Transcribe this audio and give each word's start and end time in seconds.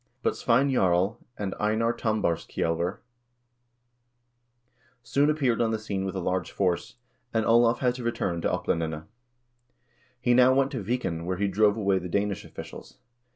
But 0.23 0.35
Svein 0.35 0.71
Jarl 0.71 1.19
and 1.37 1.53
Einar 1.59 1.93
Tam 1.93 2.23
barskjselver 2.23 2.97
soon 5.03 5.29
appeared 5.29 5.61
on 5.61 5.69
the 5.69 5.77
scene 5.77 6.05
with 6.05 6.15
a 6.15 6.19
large 6.19 6.49
force, 6.49 6.95
and 7.35 7.45
Olav 7.45 7.81
had 7.81 7.93
to 7.93 8.03
return 8.03 8.41
to 8.41 8.49
Oplandene. 8.51 9.03
He 10.19 10.33
now 10.33 10.55
went 10.55 10.71
to 10.71 10.81
Viken, 10.83 11.25
where 11.27 11.37
he 11.37 11.47
drove 11.47 11.77
away 11.77 11.99
the 11.99 12.09
Danish 12.09 12.43
officials. 12.43 12.97